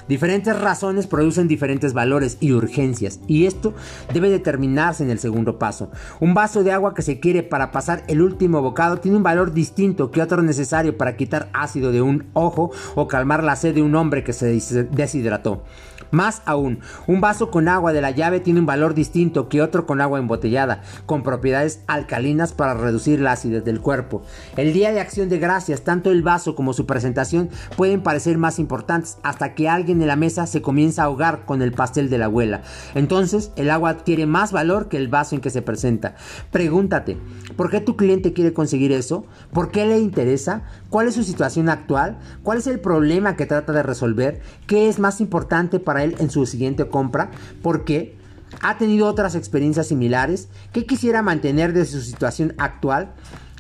Diferentes 0.09 0.59
razones 0.59 1.07
producen 1.07 1.49
diferentes 1.49 1.95
valores 1.95 2.37
y 2.41 2.53
urgencias, 2.53 3.21
y 3.27 3.47
esto 3.47 3.73
debe 4.13 4.29
determinarse 4.29 5.03
en 5.03 5.09
el 5.09 5.19
segundo 5.19 5.59
paso. 5.59 5.91
Un 6.21 6.35
vaso 6.35 6.63
de 6.63 6.73
agua 6.73 6.93
que 6.93 7.01
se 7.01 7.21
quiere 7.21 7.43
para 7.43 7.73
pasar 7.73 8.05
el 8.07 8.21
último 8.21 8.61
bocado 8.61 8.99
tiene 8.99 9.17
un 9.17 9.23
valor 9.23 9.55
distinto 9.55 10.11
que 10.11 10.21
otro 10.21 10.43
necesario 10.43 10.99
para 10.99 11.17
quitar 11.17 11.49
ácido 11.55 11.91
de 11.91 12.03
un 12.03 12.27
ojo 12.35 12.71
o 12.95 13.09
calmar 13.09 13.43
la 13.43 13.57
sed 13.57 13.75
de 13.75 13.83
un 13.83 13.95
hombre 13.95 14.25
que 14.25 14.35
se 14.35 14.47
deshidrató. 14.91 15.63
Más 16.11 16.43
aún, 16.45 16.81
un 17.07 17.21
vaso 17.21 17.51
con 17.51 17.69
agua 17.69 17.93
de 17.93 18.01
la 18.01 18.11
llave 18.11 18.41
tiene 18.41 18.61
un 18.61 18.67
valor 18.67 18.95
distinto 18.95 19.49
que 19.49 19.63
otro 19.63 19.87
con 19.87 20.01
agua 20.01 20.19
embotellada, 20.19 20.83
con 21.07 21.23
propiedades 21.23 21.81
alcalinas 21.87 22.53
para 22.53 22.75
reducir 22.75 23.21
la 23.21 23.33
acidez 23.33 23.65
del 23.65 23.81
cuerpo. 23.81 24.23
El 24.57 24.73
día 24.73 24.93
de 24.93 25.01
acción 25.01 25.29
de 25.29 25.39
gracias, 25.39 25.83
tanto 25.83 26.11
el 26.11 26.23
vaso 26.23 26.55
como 26.55 26.73
su 26.73 26.87
presentación 26.87 27.51
pueden 27.77 28.03
parecer 28.03 28.39
más 28.39 28.59
importantes 28.59 29.19
hasta 29.23 29.55
que 29.55 29.69
alguien 29.69 30.01
en 30.01 30.09
la 30.09 30.17
mesa 30.17 30.47
se 30.47 30.63
comienza 30.63 31.03
a 31.03 31.07
ahogar 31.07 31.45
con 31.45 31.63
el 31.63 31.73
pastel 31.73 32.11
de 32.11 32.19
la 32.19 32.27
abuela. 32.27 32.63
Entonces, 32.95 33.53
el 33.57 33.71
agua 33.71 33.91
adquiere 33.91 34.27
más 34.27 34.53
valor 34.53 34.89
que 34.89 34.97
el 34.97 35.09
vaso 35.09 35.35
en 35.35 35.41
que 35.41 35.51
se 35.51 35.63
presenta. 35.63 36.15
Pregúntate, 36.51 37.19
¿por 37.57 37.71
qué 37.71 37.81
tu 37.81 37.97
cliente 37.97 38.33
quiere 38.33 38.53
conseguir 38.53 38.93
eso? 38.93 39.27
¿Por 39.53 39.71
qué 39.71 39.87
le 39.87 39.99
interesa? 39.99 40.63
¿Cuál 40.91 41.09
es 41.09 41.15
su 41.15 41.25
situación 41.25 41.69
actual? 41.69 42.19
¿Cuál 42.43 42.59
es 42.59 42.67
el 42.67 42.81
problema 42.81 43.37
que 43.37 43.47
trata 43.47 43.73
de 43.73 43.83
resolver? 43.83 44.41
¿Qué 44.67 44.89
es 44.89 44.99
más 44.99 45.21
importante 45.21 45.81
para 45.81 45.94
él 46.03 46.17
en 46.19 46.31
su 46.31 46.47
siguiente 46.47 46.89
compra. 46.89 47.31
¿Por 47.63 47.85
qué? 47.85 48.17
¿Ha 48.61 48.79
tenido 48.79 49.07
otras 49.07 49.35
experiencias 49.35 49.89
similares? 49.89 50.49
¿Qué 50.73 50.87
quisiera 50.87 51.23
mantener 51.23 51.73
de 51.73 51.85
su 51.85 52.01
situación 52.01 52.55
actual? 52.59 53.13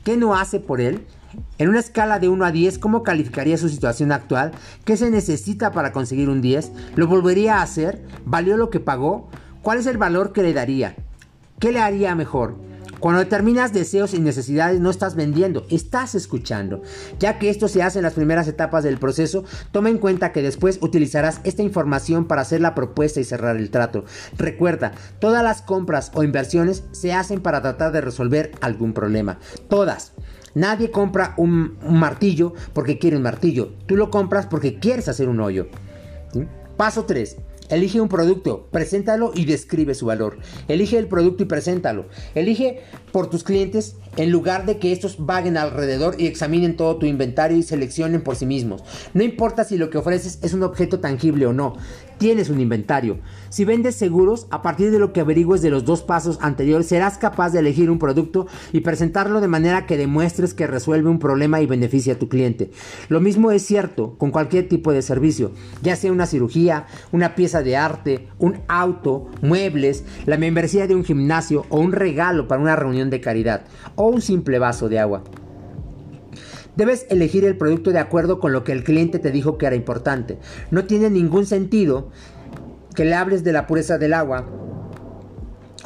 ¿Qué 0.02 0.16
no 0.16 0.34
hace 0.34 0.60
por 0.60 0.80
él? 0.80 1.06
En 1.58 1.68
una 1.68 1.80
escala 1.80 2.18
de 2.18 2.28
1 2.28 2.44
a 2.44 2.52
10, 2.52 2.78
¿cómo 2.78 3.02
calificaría 3.02 3.58
su 3.58 3.68
situación 3.68 4.12
actual? 4.12 4.52
¿Qué 4.84 4.96
se 4.96 5.10
necesita 5.10 5.72
para 5.72 5.92
conseguir 5.92 6.28
un 6.28 6.40
10? 6.40 6.72
¿Lo 6.96 7.06
volvería 7.06 7.58
a 7.58 7.62
hacer? 7.62 8.04
¿Valió 8.24 8.56
lo 8.56 8.70
que 8.70 8.80
pagó? 8.80 9.28
¿Cuál 9.62 9.78
es 9.78 9.86
el 9.86 9.98
valor 9.98 10.32
que 10.32 10.42
le 10.42 10.52
daría? 10.52 10.94
¿Qué 11.58 11.72
le 11.72 11.80
haría 11.80 12.14
mejor? 12.14 12.56
Cuando 13.00 13.20
determinas 13.20 13.72
deseos 13.72 14.14
y 14.14 14.20
necesidades 14.20 14.80
no 14.80 14.90
estás 14.90 15.14
vendiendo, 15.14 15.66
estás 15.70 16.14
escuchando. 16.14 16.82
Ya 17.18 17.38
que 17.38 17.50
esto 17.50 17.68
se 17.68 17.82
hace 17.82 17.98
en 17.98 18.04
las 18.04 18.14
primeras 18.14 18.48
etapas 18.48 18.84
del 18.84 18.98
proceso, 18.98 19.44
toma 19.72 19.90
en 19.90 19.98
cuenta 19.98 20.32
que 20.32 20.42
después 20.42 20.78
utilizarás 20.80 21.40
esta 21.44 21.62
información 21.62 22.26
para 22.26 22.42
hacer 22.42 22.60
la 22.60 22.74
propuesta 22.74 23.20
y 23.20 23.24
cerrar 23.24 23.56
el 23.56 23.70
trato. 23.70 24.04
Recuerda, 24.38 24.92
todas 25.18 25.42
las 25.42 25.62
compras 25.62 26.10
o 26.14 26.22
inversiones 26.22 26.84
se 26.92 27.12
hacen 27.12 27.40
para 27.40 27.62
tratar 27.62 27.92
de 27.92 28.00
resolver 28.00 28.52
algún 28.60 28.92
problema. 28.92 29.38
Todas. 29.68 30.12
Nadie 30.54 30.90
compra 30.90 31.34
un, 31.36 31.76
martillo 31.82 32.54
porque 32.72 32.98
quiere 32.98 33.16
un 33.16 33.22
martillo. 33.22 33.72
Tú 33.86 33.96
lo 33.96 34.10
compras 34.10 34.46
porque 34.46 34.78
quieres 34.78 35.08
hacer 35.08 35.28
un 35.28 35.40
hoyo. 35.40 35.66
Paso 36.76 37.04
3. 37.04 37.36
Elige 37.68 38.00
un 38.00 38.09
producto, 38.09 38.68
preséntalo 38.71 39.33
y 39.35 39.47
describe 39.47 39.94
su 39.94 40.06
valor. 40.06 40.38
Elige 40.68 40.99
el 40.99 41.09
producto 41.09 41.42
y 41.42 41.47
preséntalo. 41.47 42.06
Elige 42.35 42.80
por 43.14 43.30
tus 43.30 43.44
clientes 43.44 43.94
en 44.16 44.33
lugar 44.33 44.66
de 44.66 44.78
que 44.78 44.90
estos 44.90 45.25
vaguen 45.25 45.56
alrededor 45.56 46.16
y 46.18 46.26
examinen 46.26 46.76
todo 46.76 46.97
tu 46.97 47.06
inventario 47.06 47.56
y 47.56 47.62
seleccionen 47.62 48.23
por 48.23 48.35
sí 48.35 48.44
mismos. 48.44 48.83
No 49.12 49.23
importa 49.23 49.62
si 49.62 49.78
lo 49.78 49.88
que 49.88 49.99
ofreces 49.99 50.40
es 50.42 50.52
un 50.52 50.64
objeto 50.64 50.99
tangible 50.99 51.47
o 51.47 51.52
no, 51.52 51.76
tienes 52.18 52.49
un 52.49 52.61
inventario. 52.61 53.18
Si 53.50 53.64
vendes 53.64 53.94
seguros, 53.94 54.47
a 54.50 54.62
partir 54.62 54.90
de 54.90 54.99
lo 54.99 55.12
que 55.12 55.21
averigües 55.21 55.62
de 55.62 55.71
los 55.71 55.85
dos 55.85 56.02
pasos 56.02 56.38
anteriores, 56.40 56.88
serás 56.88 57.18
capaz 57.18 57.50
de 57.50 57.61
elegir 57.61 57.90
un 57.90 57.99
producto 57.99 58.47
y 58.73 58.80
presentarlo 58.80 59.40
de 59.40 59.49
manera 59.49 59.87
que 59.87 59.97
demuestres 59.97 60.54
que 60.54 60.66
resuelve 60.66 61.09
un 61.09 61.18
problema 61.18 61.61
y 61.61 61.66
beneficia 61.66 62.14
a 62.14 62.18
tu 62.18 62.28
cliente. 62.28 62.71
Lo 63.09 63.21
mismo 63.21 63.52
es 63.52 63.64
cierto 63.64 64.16
con 64.18 64.30
cualquier 64.30 64.68
tipo 64.68 64.92
de 64.92 65.02
servicio, 65.02 65.52
ya 65.83 65.97
sea 65.97 66.12
una 66.12 66.26
cirugía, 66.26 66.87
una 67.12 67.35
pieza 67.35 67.62
de 67.62 67.76
arte, 67.76 68.28
un 68.38 68.61
auto, 68.66 69.28
muebles, 69.40 70.04
la 70.26 70.37
membresía 70.37 70.87
de 70.87 70.94
un 70.94 71.04
gimnasio 71.04 71.66
o 71.68 71.78
un 71.78 71.92
regalo 71.92 72.49
para 72.49 72.62
una 72.62 72.76
reunión 72.76 73.03
de 73.11 73.20
caridad 73.20 73.62
o 73.96 74.06
un 74.06 74.20
simple 74.20 74.58
vaso 74.58 74.88
de 74.88 74.99
agua. 74.99 75.23
Debes 76.76 77.06
elegir 77.08 77.44
el 77.44 77.56
producto 77.56 77.90
de 77.90 78.00
acuerdo 78.00 78.40
con 78.40 78.52
lo 78.52 78.64
que 78.64 78.73
el 78.73 78.82
cliente 78.82 79.18
te 79.18 79.30
dijo 79.30 79.58
que 79.58 79.66
era 79.66 79.76
importante. 79.76 80.38
No 80.70 80.84
tiene 80.84 81.08
ningún 81.08 81.46
sentido 81.46 82.11
que 82.94 83.04
le 83.04 83.14
hables 83.14 83.44
de 83.44 83.52
la 83.52 83.66
pureza 83.66 83.99
del 83.99 84.12
agua 84.12 84.46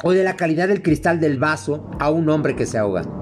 o 0.03 0.11
de 0.11 0.23
la 0.23 0.35
calidad 0.35 0.67
del 0.67 0.81
cristal 0.81 1.19
del 1.19 1.37
vaso 1.37 1.89
a 1.99 2.09
un 2.09 2.29
hombre 2.29 2.55
que 2.55 2.65
se 2.65 2.77
ahoga. 2.77 3.18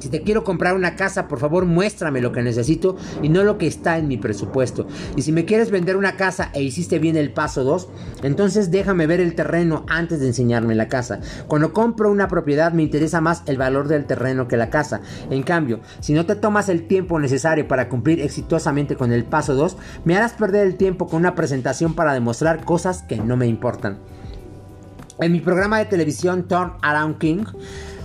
Si 0.00 0.08
te 0.08 0.22
quiero 0.22 0.44
comprar 0.44 0.74
una 0.74 0.96
casa, 0.96 1.28
por 1.28 1.38
favor 1.38 1.66
muéstrame 1.66 2.22
lo 2.22 2.32
que 2.32 2.42
necesito 2.42 2.96
y 3.22 3.28
no 3.28 3.44
lo 3.44 3.58
que 3.58 3.66
está 3.66 3.98
en 3.98 4.08
mi 4.08 4.16
presupuesto. 4.16 4.86
Y 5.14 5.22
si 5.22 5.30
me 5.30 5.44
quieres 5.44 5.70
vender 5.70 5.96
una 5.96 6.16
casa 6.16 6.50
e 6.54 6.62
hiciste 6.62 6.98
bien 6.98 7.16
el 7.16 7.32
paso 7.32 7.64
2, 7.64 7.88
entonces 8.22 8.70
déjame 8.70 9.06
ver 9.06 9.20
el 9.20 9.34
terreno 9.34 9.84
antes 9.88 10.20
de 10.20 10.28
enseñarme 10.28 10.74
la 10.74 10.88
casa. 10.88 11.20
Cuando 11.48 11.74
compro 11.74 12.10
una 12.10 12.28
propiedad 12.28 12.72
me 12.72 12.82
interesa 12.82 13.20
más 13.20 13.42
el 13.44 13.58
valor 13.58 13.88
del 13.88 14.06
terreno 14.06 14.48
que 14.48 14.56
la 14.56 14.70
casa. 14.70 15.02
En 15.28 15.42
cambio, 15.42 15.80
si 16.00 16.14
no 16.14 16.24
te 16.24 16.34
tomas 16.34 16.70
el 16.70 16.86
tiempo 16.86 17.20
necesario 17.20 17.68
para 17.68 17.90
cumplir 17.90 18.20
exitosamente 18.20 18.96
con 18.96 19.12
el 19.12 19.24
paso 19.24 19.54
2, 19.54 19.76
me 20.04 20.16
harás 20.16 20.32
perder 20.32 20.66
el 20.66 20.76
tiempo 20.76 21.08
con 21.08 21.20
una 21.20 21.34
presentación 21.34 21.94
para 21.94 22.14
demostrar 22.14 22.64
cosas 22.64 23.02
que 23.02 23.18
no 23.18 23.36
me 23.36 23.46
importan. 23.46 23.98
En 25.20 25.32
mi 25.32 25.40
programa 25.40 25.78
de 25.78 25.84
televisión 25.84 26.48
Turn 26.48 26.72
Around 26.80 27.18
King, 27.18 27.44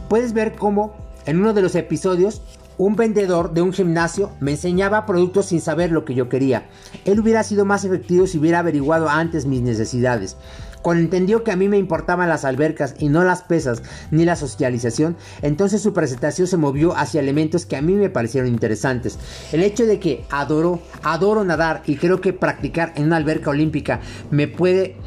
puedes 0.09 0.33
ver 0.33 0.55
cómo 0.55 1.04
en 1.25 1.39
uno 1.39 1.53
de 1.53 1.62
los 1.62 1.75
episodios, 1.75 2.41
un 2.77 2.96
vendedor 2.96 3.53
de 3.53 3.62
un 3.62 3.72
gimnasio 3.72 4.32
me 4.39 4.51
enseñaba 4.51 5.05
productos 5.05 5.48
sin 5.48 5.62
saber 5.62 5.91
lo 5.91 6.03
que 6.03 6.13
yo 6.13 6.27
quería. 6.27 6.67
Él 7.05 7.20
hubiera 7.20 7.44
sido 7.44 7.63
más 7.65 7.86
efectivo 7.86 8.27
si 8.27 8.38
hubiera 8.38 8.60
averiguado 8.60 9.10
antes 9.10 9.46
mis 9.46 9.62
necesidades. 9.62 10.36
Cuando 10.82 11.01
entendió 11.01 11.44
que 11.44 11.51
a 11.51 11.55
mí 11.55 11.67
me 11.67 11.79
importaban 11.79 12.29
las 12.29 12.46
albercas 12.46 12.94
y 13.00 13.10
no 13.10 13.24
las 13.24 13.41
pesas 13.41 13.82
ni 14.12 14.24
la 14.24 14.36
socialización, 14.36 15.17
entonces 15.41 15.82
su 15.82 15.94
presentación 15.94 16.46
se 16.46 16.58
movió 16.58 16.96
hacia 16.96 17.22
elementos 17.22 17.65
que 17.65 17.75
a 17.75 17.82
mí 17.82 17.94
me 17.94 18.12
parecieron 18.12 18.50
interesantes. 18.50 19.17
El 19.51 19.63
hecho 19.63 19.88
de 19.88 20.00
que 20.00 20.25
adoro, 20.29 20.79
adoro 21.01 21.44
nadar 21.44 21.82
y 21.88 21.96
creo 21.96 22.22
que 22.22 22.34
practicar 22.34 22.94
en 22.98 23.05
una 23.05 23.15
alberca 23.15 23.50
olímpica 23.50 24.00
me 24.29 24.48
puede 24.48 24.98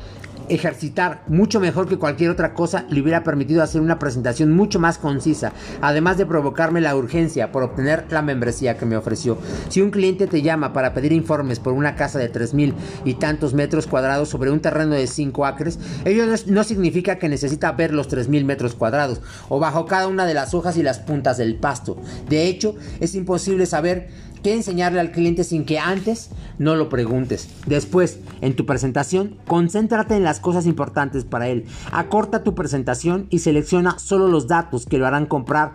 ejercitar 0.48 1.22
mucho 1.28 1.60
mejor 1.60 1.88
que 1.88 1.98
cualquier 1.98 2.30
otra 2.30 2.54
cosa 2.54 2.86
le 2.88 3.00
hubiera 3.00 3.24
permitido 3.24 3.62
hacer 3.62 3.80
una 3.80 3.98
presentación 3.98 4.52
mucho 4.52 4.78
más 4.78 4.98
concisa, 4.98 5.52
además 5.80 6.18
de 6.18 6.26
provocarme 6.26 6.80
la 6.80 6.96
urgencia 6.96 7.52
por 7.52 7.62
obtener 7.62 8.06
la 8.10 8.22
membresía 8.22 8.76
que 8.76 8.86
me 8.86 8.96
ofreció. 8.96 9.38
Si 9.68 9.80
un 9.80 9.90
cliente 9.90 10.26
te 10.26 10.42
llama 10.42 10.72
para 10.72 10.94
pedir 10.94 11.12
informes 11.12 11.58
por 11.60 11.72
una 11.72 11.94
casa 11.94 12.18
de 12.18 12.28
mil 12.52 12.74
y 13.04 13.14
tantos 13.14 13.54
metros 13.54 13.86
cuadrados 13.86 14.28
sobre 14.28 14.50
un 14.50 14.60
terreno 14.60 14.94
de 14.94 15.06
5 15.06 15.46
acres, 15.46 15.78
ello 16.04 16.24
no, 16.46 16.64
significa 16.64 17.18
que 17.18 17.28
necesita 17.28 17.72
ver 17.72 17.92
los 17.92 18.08
mil 18.28 18.44
metros 18.44 18.74
cuadrados 18.74 19.20
o 19.48 19.58
bajo 19.58 19.86
cada 19.86 20.06
una 20.06 20.26
de 20.26 20.34
las 20.34 20.54
hojas 20.54 20.76
y 20.76 20.82
las 20.82 20.98
puntas 20.98 21.38
del 21.38 21.56
pasto. 21.56 21.96
De 22.28 22.46
hecho, 22.46 22.76
es 23.00 23.14
imposible 23.14 23.66
saber 23.66 24.08
qué 24.42 24.54
enseñarle 24.54 25.00
al 25.00 25.12
cliente 25.12 25.44
sin 25.44 25.64
que 25.64 25.78
antes 25.78 26.30
no 26.58 26.76
lo 26.76 26.88
preguntes. 26.88 27.48
Después, 27.66 28.20
en 28.40 28.56
tu 28.56 28.66
presentación, 28.66 29.36
concéntrate 29.46 30.16
en 30.16 30.24
las 30.24 30.40
cosas 30.40 30.66
importantes 30.66 31.24
para 31.24 31.48
él. 31.48 31.64
Acorta 31.92 32.42
tu 32.42 32.54
presentación 32.54 33.26
y 33.30 33.40
selecciona 33.40 33.98
solo 33.98 34.28
los 34.28 34.48
datos 34.48 34.86
que 34.86 34.98
lo 34.98 35.06
harán 35.06 35.26
comprar 35.26 35.74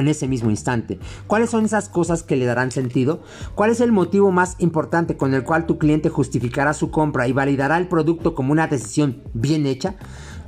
en 0.00 0.08
ese 0.08 0.28
mismo 0.28 0.50
instante. 0.50 0.98
¿Cuáles 1.26 1.50
son 1.50 1.64
esas 1.64 1.88
cosas 1.88 2.22
que 2.22 2.36
le 2.36 2.46
darán 2.46 2.70
sentido? 2.70 3.22
¿Cuál 3.54 3.70
es 3.70 3.80
el 3.80 3.92
motivo 3.92 4.30
más 4.30 4.56
importante 4.58 5.16
con 5.16 5.34
el 5.34 5.44
cual 5.44 5.66
tu 5.66 5.78
cliente 5.78 6.08
justificará 6.08 6.72
su 6.74 6.90
compra 6.90 7.28
y 7.28 7.32
validará 7.32 7.78
el 7.78 7.88
producto 7.88 8.34
como 8.34 8.52
una 8.52 8.66
decisión 8.66 9.22
bien 9.34 9.66
hecha? 9.66 9.94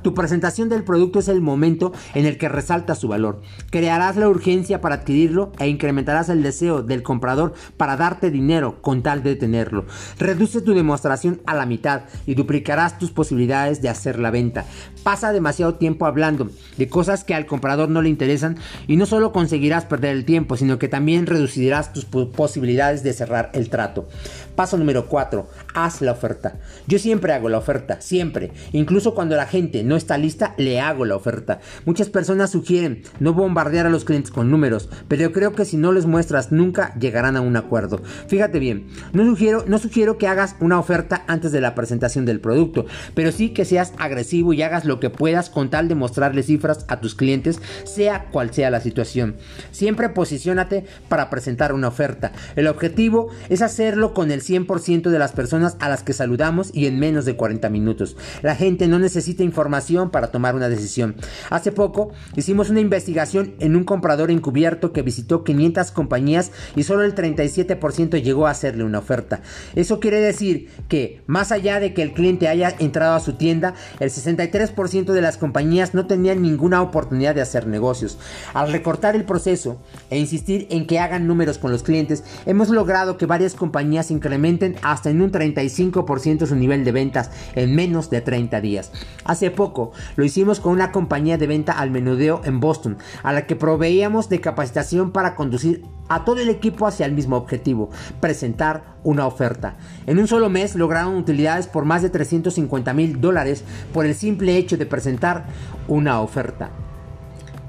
Tu 0.05 0.13
presentación 0.13 0.69
del 0.69 0.83
producto 0.83 1.17
es 1.17 1.27
el 1.29 1.41
momento 1.41 1.91
en 2.13 2.27
el 2.27 2.37
que 2.37 2.47
resalta 2.47 2.93
su 2.93 3.07
valor. 3.07 3.41
Crearás 3.71 4.17
la 4.17 4.29
urgencia 4.29 4.79
para 4.79 4.97
adquirirlo 4.97 5.51
e 5.57 5.67
incrementarás 5.67 6.29
el 6.29 6.43
deseo 6.43 6.83
del 6.83 7.01
comprador 7.01 7.55
para 7.75 7.97
darte 7.97 8.29
dinero 8.29 8.83
con 8.83 9.01
tal 9.01 9.23
de 9.23 9.35
tenerlo. 9.35 9.85
Reduce 10.19 10.61
tu 10.61 10.75
demostración 10.75 11.41
a 11.47 11.55
la 11.55 11.65
mitad 11.65 12.03
y 12.27 12.35
duplicarás 12.35 12.99
tus 12.99 13.09
posibilidades 13.09 13.81
de 13.81 13.89
hacer 13.89 14.19
la 14.19 14.29
venta. 14.29 14.65
Pasa 15.01 15.33
demasiado 15.33 15.73
tiempo 15.73 16.05
hablando 16.05 16.51
de 16.77 16.87
cosas 16.87 17.23
que 17.23 17.33
al 17.33 17.47
comprador 17.47 17.89
no 17.89 18.03
le 18.03 18.09
interesan 18.09 18.57
y 18.85 18.97
no 18.97 19.07
solo 19.07 19.31
conseguirás 19.31 19.85
perder 19.85 20.15
el 20.15 20.25
tiempo, 20.25 20.55
sino 20.55 20.77
que 20.77 20.87
también 20.87 21.25
reducirás 21.25 21.93
tus 21.93 22.05
posibilidades 22.05 23.01
de 23.01 23.13
cerrar 23.13 23.49
el 23.53 23.71
trato. 23.71 24.07
Paso 24.55 24.77
número 24.77 25.07
4. 25.07 25.47
Haz 25.73 26.01
la 26.01 26.11
oferta. 26.11 26.59
Yo 26.87 26.99
siempre 26.99 27.33
hago 27.33 27.49
la 27.49 27.57
oferta, 27.57 27.99
siempre. 28.01 28.51
Incluso 28.71 29.13
cuando 29.15 29.35
la 29.35 29.47
gente 29.47 29.83
no 29.83 29.94
está 29.95 30.17
lista, 30.17 30.53
le 30.57 30.79
hago 30.79 31.05
la 31.05 31.15
oferta. 31.15 31.59
Muchas 31.85 32.09
personas 32.09 32.51
sugieren 32.51 33.03
no 33.19 33.33
bombardear 33.33 33.85
a 33.85 33.89
los 33.89 34.05
clientes 34.05 34.31
con 34.31 34.51
números, 34.51 34.89
pero 35.07 35.21
yo 35.21 35.31
creo 35.31 35.53
que 35.53 35.65
si 35.65 35.77
no 35.77 35.91
les 35.91 36.05
muestras 36.05 36.51
nunca 36.51 36.93
llegarán 36.99 37.35
a 37.37 37.41
un 37.41 37.57
acuerdo. 37.57 38.01
Fíjate 38.27 38.59
bien, 38.59 38.87
no 39.13 39.25
sugiero, 39.25 39.63
no 39.67 39.77
sugiero 39.77 40.17
que 40.17 40.27
hagas 40.27 40.55
una 40.59 40.79
oferta 40.79 41.23
antes 41.27 41.51
de 41.51 41.61
la 41.61 41.75
presentación 41.75 42.25
del 42.25 42.39
producto, 42.39 42.85
pero 43.13 43.31
sí 43.31 43.49
que 43.49 43.65
seas 43.65 43.93
agresivo 43.97 44.53
y 44.53 44.61
hagas 44.61 44.85
lo 44.85 44.99
que 44.99 45.09
puedas 45.09 45.49
con 45.49 45.69
tal 45.69 45.87
de 45.87 45.95
mostrarle 45.95 46.43
cifras 46.43 46.85
a 46.87 46.99
tus 46.99 47.15
clientes, 47.15 47.59
sea 47.83 48.25
cual 48.31 48.53
sea 48.53 48.69
la 48.69 48.81
situación. 48.81 49.35
Siempre 49.71 50.09
posicionate 50.09 50.85
para 51.09 51.29
presentar 51.29 51.73
una 51.73 51.87
oferta. 51.87 52.31
El 52.55 52.67
objetivo 52.67 53.29
es 53.49 53.61
hacerlo 53.61 54.13
con 54.13 54.31
el 54.31 54.41
100% 54.41 55.09
de 55.09 55.19
las 55.19 55.31
personas 55.31 55.77
a 55.79 55.89
las 55.89 56.03
que 56.03 56.13
saludamos 56.13 56.71
y 56.73 56.87
en 56.87 56.99
menos 56.99 57.25
de 57.25 57.35
40 57.35 57.69
minutos. 57.69 58.17
La 58.41 58.55
gente 58.55 58.87
no 58.87 58.99
necesita 58.99 59.43
información 59.43 59.84
para 60.11 60.27
tomar 60.31 60.55
una 60.55 60.67
decisión. 60.67 61.15
Hace 61.49 61.71
poco 61.71 62.11
hicimos 62.35 62.69
una 62.69 62.79
investigación 62.79 63.53
en 63.59 63.75
un 63.75 63.83
comprador 63.83 64.31
encubierto 64.31 64.91
que 64.91 65.03
visitó 65.03 65.43
500 65.43 65.91
compañías 65.91 66.51
y 66.75 66.83
solo 66.83 67.03
el 67.03 67.13
37% 67.13 68.21
llegó 68.21 68.47
a 68.47 68.51
hacerle 68.51 68.83
una 68.83 68.99
oferta. 68.99 69.41
Eso 69.75 69.99
quiere 69.99 70.19
decir 70.19 70.69
que 70.87 71.21
más 71.27 71.51
allá 71.51 71.79
de 71.79 71.93
que 71.93 72.01
el 72.01 72.13
cliente 72.13 72.47
haya 72.47 72.73
entrado 72.79 73.15
a 73.15 73.19
su 73.19 73.33
tienda, 73.33 73.75
el 73.99 74.09
63% 74.09 75.13
de 75.13 75.21
las 75.21 75.37
compañías 75.37 75.93
no 75.93 76.07
tenían 76.07 76.41
ninguna 76.41 76.81
oportunidad 76.81 77.35
de 77.35 77.41
hacer 77.41 77.67
negocios. 77.67 78.17
Al 78.53 78.71
recortar 78.71 79.15
el 79.15 79.25
proceso 79.25 79.79
e 80.09 80.17
insistir 80.17 80.67
en 80.71 80.87
que 80.87 80.99
hagan 80.99 81.27
números 81.27 81.59
con 81.59 81.71
los 81.71 81.83
clientes, 81.83 82.23
hemos 82.47 82.69
logrado 82.69 83.17
que 83.17 83.27
varias 83.27 83.53
compañías 83.53 84.09
incrementen 84.09 84.77
hasta 84.81 85.11
en 85.11 85.21
un 85.21 85.31
35% 85.31 86.47
su 86.47 86.55
nivel 86.55 86.83
de 86.83 86.91
ventas 86.91 87.29
en 87.53 87.75
menos 87.75 88.09
de 88.09 88.21
30 88.21 88.61
días. 88.61 88.91
Hace 89.23 89.51
poco 89.51 89.74
lo 90.15 90.23
hicimos 90.23 90.59
con 90.59 90.71
una 90.71 90.91
compañía 90.91 91.37
de 91.37 91.47
venta 91.47 91.73
al 91.73 91.91
menudeo 91.91 92.41
en 92.43 92.59
Boston, 92.59 92.97
a 93.23 93.33
la 93.33 93.45
que 93.45 93.55
proveíamos 93.55 94.29
de 94.29 94.41
capacitación 94.41 95.11
para 95.11 95.35
conducir 95.35 95.83
a 96.07 96.23
todo 96.23 96.39
el 96.39 96.49
equipo 96.49 96.87
hacia 96.87 97.05
el 97.05 97.13
mismo 97.13 97.35
objetivo, 97.35 97.89
presentar 98.19 98.95
una 99.03 99.25
oferta. 99.27 99.75
En 100.05 100.19
un 100.19 100.27
solo 100.27 100.49
mes 100.49 100.75
lograron 100.75 101.15
utilidades 101.15 101.67
por 101.67 101.85
más 101.85 102.01
de 102.01 102.09
350 102.09 102.93
mil 102.93 103.21
dólares 103.21 103.63
por 103.93 104.05
el 104.05 104.15
simple 104.15 104.57
hecho 104.57 104.77
de 104.77 104.85
presentar 104.85 105.45
una 105.87 106.21
oferta. 106.21 106.69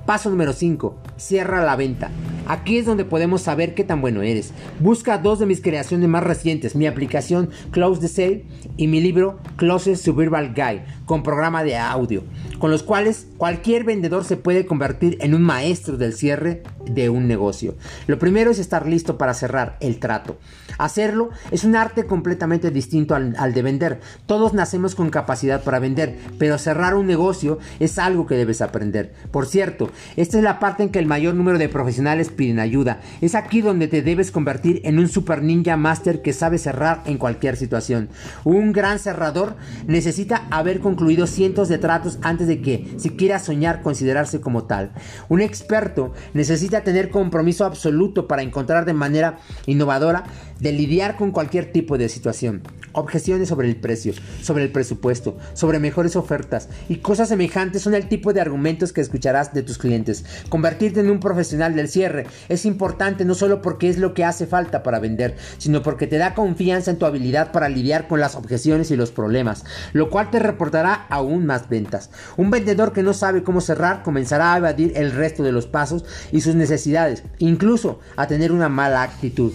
Paso 0.04 0.30
número 0.30 0.52
5. 0.52 0.96
Cierra 1.16 1.64
la 1.64 1.76
venta. 1.76 2.10
Aquí 2.46 2.78
es 2.78 2.86
donde 2.86 3.04
podemos 3.04 3.42
saber 3.42 3.74
qué 3.74 3.84
tan 3.84 4.00
bueno 4.00 4.22
eres. 4.22 4.52
Busca 4.80 5.18
dos 5.18 5.38
de 5.38 5.46
mis 5.46 5.60
creaciones 5.60 6.08
más 6.08 6.22
recientes, 6.22 6.76
mi 6.76 6.86
aplicación 6.86 7.50
Close 7.70 8.00
the 8.00 8.08
Sale 8.08 8.44
y 8.76 8.86
mi 8.86 9.00
libro 9.00 9.40
Close 9.56 9.96
Survival 9.96 10.54
Guide 10.54 10.84
con 11.06 11.22
programa 11.22 11.62
de 11.62 11.76
audio, 11.76 12.24
con 12.58 12.70
los 12.70 12.82
cuales 12.82 13.26
cualquier 13.38 13.84
vendedor 13.84 14.24
se 14.24 14.36
puede 14.36 14.66
convertir 14.66 15.18
en 15.20 15.34
un 15.34 15.42
maestro 15.42 15.96
del 15.96 16.12
cierre 16.12 16.62
de 16.84 17.08
un 17.08 17.28
negocio. 17.28 17.76
Lo 18.06 18.18
primero 18.18 18.50
es 18.50 18.58
estar 18.58 18.86
listo 18.86 19.16
para 19.16 19.34
cerrar 19.34 19.76
el 19.80 19.98
trato. 19.98 20.38
Hacerlo 20.78 21.30
es 21.50 21.64
un 21.64 21.74
arte 21.74 22.06
completamente 22.06 22.70
distinto 22.70 23.14
al, 23.14 23.34
al, 23.38 23.54
de 23.54 23.62
vender. 23.62 24.00
Todos 24.26 24.52
nacemos 24.52 24.94
con 24.94 25.10
capacidad 25.10 25.62
para 25.62 25.78
vender, 25.78 26.18
pero 26.38 26.58
cerrar 26.58 26.94
un 26.94 27.06
negocio 27.06 27.58
es 27.80 27.98
algo 27.98 28.26
que 28.26 28.36
debes 28.36 28.60
aprender. 28.60 29.14
Por 29.30 29.46
cierto, 29.46 29.90
esta 30.16 30.36
es 30.36 30.44
la 30.44 30.58
parte 30.58 30.82
en 30.82 30.90
que 30.90 30.98
el 30.98 31.06
mayor 31.06 31.34
número 31.34 31.58
de 31.58 31.68
profesionales 31.68 32.30
piden 32.36 32.60
ayuda. 32.60 33.00
Es 33.20 33.34
aquí 33.34 33.60
donde 33.60 33.88
te 33.88 34.02
debes 34.02 34.30
convertir 34.30 34.80
en 34.84 34.98
un 34.98 35.08
super 35.08 35.42
ninja 35.42 35.76
master 35.76 36.22
que 36.22 36.32
sabe 36.32 36.58
cerrar 36.58 37.02
en 37.06 37.18
cualquier 37.18 37.56
situación. 37.56 38.08
Un 38.44 38.72
gran 38.72 38.98
cerrador 38.98 39.56
necesita 39.86 40.46
haber 40.50 40.80
concluido 40.80 41.26
cientos 41.26 41.68
de 41.68 41.78
tratos 41.78 42.18
antes 42.22 42.46
de 42.46 42.60
que, 42.62 42.94
si 42.98 43.10
quiera 43.10 43.38
soñar, 43.38 43.82
considerarse 43.82 44.40
como 44.40 44.64
tal. 44.64 44.92
Un 45.28 45.40
experto 45.40 46.12
necesita 46.34 46.82
tener 46.82 47.10
compromiso 47.10 47.64
absoluto 47.64 48.28
para 48.28 48.42
encontrar 48.42 48.84
de 48.84 48.92
manera 48.92 49.38
innovadora 49.66 50.24
de 50.60 50.72
lidiar 50.72 51.16
con 51.16 51.30
cualquier 51.30 51.72
tipo 51.72 51.98
de 51.98 52.08
situación. 52.08 52.62
Objeciones 52.92 53.48
sobre 53.48 53.68
el 53.68 53.76
precio, 53.76 54.14
sobre 54.40 54.64
el 54.64 54.72
presupuesto, 54.72 55.36
sobre 55.52 55.78
mejores 55.78 56.16
ofertas 56.16 56.68
y 56.88 56.96
cosas 56.96 57.28
semejantes 57.28 57.82
son 57.82 57.94
el 57.94 58.08
tipo 58.08 58.32
de 58.32 58.40
argumentos 58.40 58.92
que 58.92 59.02
escucharás 59.02 59.52
de 59.52 59.62
tus 59.62 59.76
clientes. 59.76 60.24
Convertirte 60.48 61.00
en 61.00 61.10
un 61.10 61.20
profesional 61.20 61.74
del 61.74 61.88
cierre 61.88 62.26
es 62.48 62.64
importante 62.64 63.24
no 63.24 63.34
solo 63.34 63.60
porque 63.60 63.88
es 63.88 63.98
lo 63.98 64.14
que 64.14 64.24
hace 64.24 64.46
falta 64.46 64.82
para 64.82 64.98
vender, 64.98 65.36
sino 65.58 65.82
porque 65.82 66.06
te 66.06 66.16
da 66.16 66.34
confianza 66.34 66.90
en 66.90 66.98
tu 66.98 67.04
habilidad 67.04 67.52
para 67.52 67.68
lidiar 67.68 68.08
con 68.08 68.20
las 68.20 68.34
objeciones 68.34 68.90
y 68.90 68.96
los 68.96 69.10
problemas, 69.10 69.64
lo 69.92 70.08
cual 70.08 70.30
te 70.30 70.38
reportará 70.38 71.06
aún 71.10 71.44
más 71.44 71.68
ventas. 71.68 72.10
Un 72.36 72.50
vendedor 72.50 72.92
que 72.92 73.02
no 73.02 73.12
sabe 73.12 73.42
cómo 73.42 73.60
cerrar 73.60 74.02
comenzará 74.02 74.54
a 74.54 74.58
evadir 74.58 74.92
el 74.96 75.12
resto 75.12 75.42
de 75.42 75.52
los 75.52 75.66
pasos 75.66 76.04
y 76.32 76.40
sus 76.40 76.54
necesidades, 76.54 77.24
incluso 77.38 78.00
a 78.16 78.26
tener 78.26 78.52
una 78.52 78.68
mala 78.68 79.02
actitud. 79.02 79.52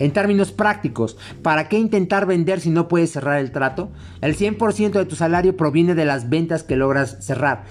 En 0.00 0.12
términos 0.12 0.50
prácticos, 0.50 1.16
¿para 1.42 1.68
qué 1.68 1.78
intentar 1.78 2.26
vender 2.26 2.60
si 2.60 2.70
no 2.70 2.88
puedes 2.88 3.12
cerrar 3.12 3.38
el 3.38 3.52
trato? 3.52 3.92
El 4.22 4.34
100% 4.34 4.92
de 4.92 5.04
tu 5.04 5.14
salario 5.14 5.56
proviene 5.56 5.94
de 5.94 6.06
las 6.06 6.28
ventas 6.28 6.64
que 6.64 6.74
logras 6.74 7.18
cerrar. 7.20 7.64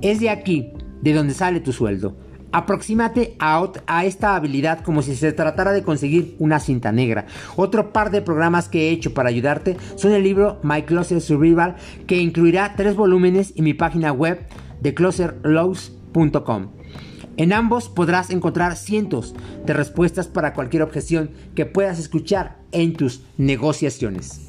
Es 0.00 0.20
de 0.20 0.30
aquí 0.30 0.72
de 1.02 1.12
donde 1.12 1.34
sale 1.34 1.60
tu 1.60 1.72
sueldo. 1.72 2.16
Aproxímate 2.52 3.36
a, 3.40 4.04
esta 4.04 4.36
habilidad 4.36 4.80
como 4.80 5.02
si 5.02 5.16
se 5.16 5.32
tratara 5.32 5.72
de 5.72 5.82
conseguir 5.82 6.36
una 6.38 6.60
cinta 6.60 6.92
negra. 6.92 7.26
Otro 7.56 7.92
par 7.92 8.12
de 8.12 8.22
programas 8.22 8.68
que 8.68 8.88
he 8.88 8.92
hecho 8.92 9.12
para 9.12 9.28
ayudarte 9.28 9.76
son 9.96 10.12
el 10.12 10.22
libro 10.22 10.60
My 10.62 10.82
Closer 10.82 11.20
Survival, 11.20 11.74
que 12.06 12.18
incluirá 12.18 12.74
tres 12.76 12.94
volúmenes 12.94 13.52
y 13.56 13.62
mi 13.62 13.74
página 13.74 14.12
web 14.12 14.46
de 14.80 14.94
closerlows.com. 14.94 16.68
En 17.36 17.52
ambos 17.52 17.88
podrás 17.88 18.30
encontrar 18.30 18.76
cientos 18.76 19.34
de 19.66 19.74
respuestas 19.74 20.26
para 20.26 20.54
cualquier 20.54 20.82
objeción 20.82 21.30
que 21.54 21.66
puedas 21.66 21.98
escuchar 21.98 22.56
en 22.72 22.94
tus 22.94 23.22
negociaciones. 23.36 24.45